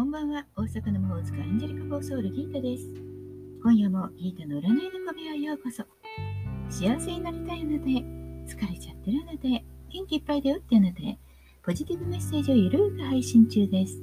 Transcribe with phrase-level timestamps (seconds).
[0.00, 2.84] こんばんは大阪の魔法使いエンジェリカ・フォーソウルギータです。
[3.62, 5.84] 今夜もギータの占いの壁へようこそ。
[6.70, 7.88] 幸せになりたいあなたへ、
[8.48, 11.18] 疲れちゃってるあなたへ、元気いっぱいだよってあなたへ、
[11.62, 14.02] ポジティブメッセージをゆるく配信中です。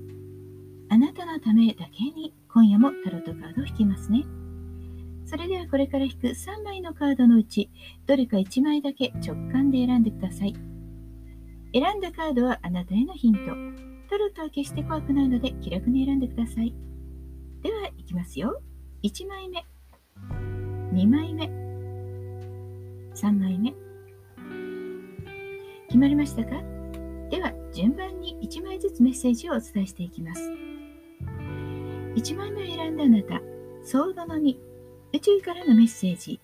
[0.89, 4.23] あなたのためだけに今夜もタロットカードを引きますね。
[5.25, 7.71] それではこれから引く3枚のカードのうち、
[8.05, 10.53] どれか1枚だけ直感で選んでください。
[11.73, 13.96] 選んだカードはあなたへのヒント。
[14.07, 16.73] タロットは決して怖くないので気楽に選んでください。
[17.61, 18.61] では、いきますよ。
[19.03, 19.65] 1枚目、
[20.93, 21.45] 2枚目、
[23.13, 23.73] 3枚目。
[25.87, 26.61] 決まりましたか？
[27.29, 30.51] では、順番に1枚ずつメッセージをお伝えしていきます。
[32.15, 33.41] 1枚目を選んだあなた、
[33.83, 34.55] ソードの2、
[35.13, 36.39] 宇宙からのメッセージ。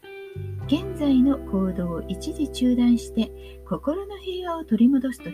[0.67, 5.29] 現在の行動を一時中断して心の平和を取り戻すと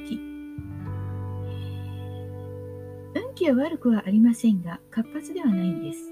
[3.39, 6.11] 気は悪くはありませんが、活発ではないんです。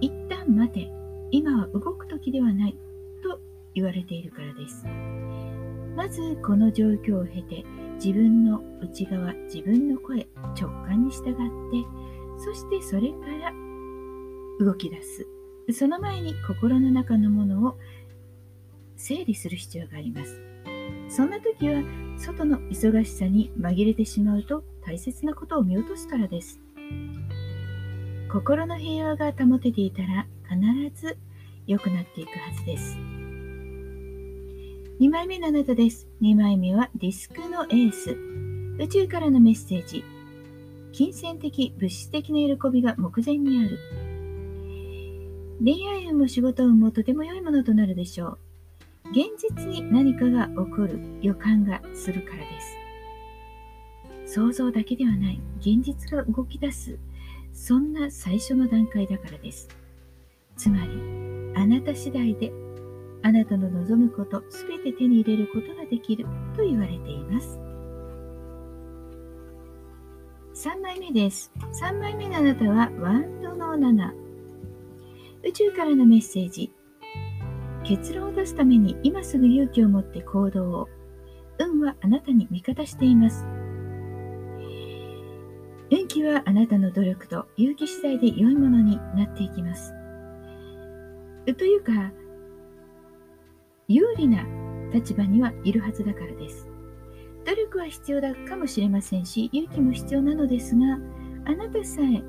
[0.00, 0.88] 一旦待て、
[1.32, 2.76] 今は動く時ではない、
[3.24, 3.40] と
[3.74, 4.86] 言われているからです。
[5.96, 7.64] まず、この状況を経て、
[7.96, 11.36] 自分の内側、自分の声、直感に従って、
[12.38, 13.52] そしてそれから
[14.64, 15.26] 動き出す。
[15.72, 17.76] その前に心の中のものを
[18.96, 20.40] 整理する必要があります。
[21.08, 21.82] そんな時は
[22.16, 26.60] 外の忙しさに紛れてしまうと大切なことを見落とすからです。
[28.32, 31.18] 心の平和が保てていたら必ず
[31.66, 32.96] 良くなっていくはずです。
[35.00, 36.08] 2枚目のあなたです。
[36.20, 38.16] 2枚目はディスクのエース。
[38.78, 40.04] 宇宙からのメッセージ。
[40.92, 43.78] 金銭的、物質的な喜びが目前にある。
[45.64, 48.38] 恋愛運も仕事運もとても良いものとなるでしょ
[49.06, 49.10] う。
[49.10, 52.81] 現実に何かが起こる予感がするからです。
[54.34, 56.98] 想像だけではない現実が動き出す
[57.52, 59.68] そんな最初の段階だからです。
[60.56, 60.90] つまり
[61.54, 62.50] あなた次第で
[63.22, 66.24] あなたの望むことすべて手に入れることができる
[66.56, 67.60] と言われています。
[70.54, 71.52] 3枚目です。
[71.82, 74.12] 3枚目のあなたはワンドの7。
[75.44, 76.72] 宇宙からのメッセージ。
[77.84, 80.88] 結論を出すために今すぐ勇気を持って行動を。
[81.58, 83.44] 運はあなたに味方しています。
[85.94, 89.92] 運気はあなたの努力と勇気次第で良いものになっていきます。
[91.44, 92.10] というか、
[93.88, 94.42] 有利な
[94.90, 96.66] 立場にはいるはずだからです。
[97.44, 100.98] 努力は必要だかもしれませんし、勇気も必要なのですが、
[101.44, 102.22] あなたさえ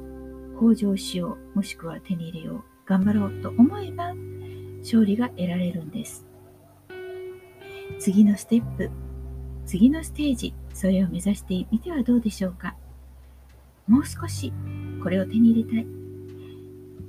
[0.59, 4.13] 向上しよう、もしくは手に入れよう、頑張ろうと思えば、
[4.81, 6.27] 勝利が得られるんです。
[7.97, 8.91] 次のステップ、
[9.65, 12.75] 次のステージ、それを目指してみてはどうでしょうか？
[13.87, 14.51] もう少し
[15.01, 15.85] これを手に入れたい。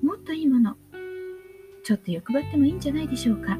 [0.03, 0.77] もっといいもの、
[1.85, 3.59] ちょっと欲張ってもいいんじゃないでしょうか。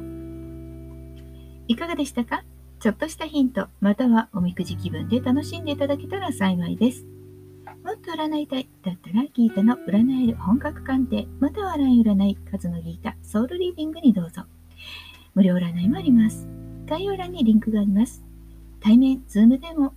[1.67, 2.43] いかがでしたか？
[2.79, 7.05] ちょっとしたヒント、またはおみくじ気分で楽しんでいただけたら幸いです。
[7.83, 14.41] もっと占いたいだったらギータの占える本格鑑定または LINE 占い数のギータソウルリーディングにどうぞ
[15.35, 16.47] 無料占いもあります
[16.87, 18.23] 概要欄にリンクがあります
[18.79, 19.93] 対面、 Zoom でも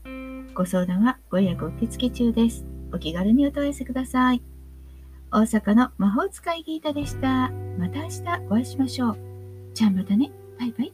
[0.55, 4.43] ご相談はご予約受付中ですお気軽にお問い合わせください。
[5.31, 7.50] 大阪の魔法使いギータでした。
[7.78, 9.19] また明日お会いしましょう。
[9.75, 10.31] じゃあまたね。
[10.59, 10.93] バイバイ。